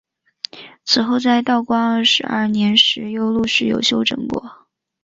[0.83, 4.65] 此后在道光二十二年时又陆续有整修过。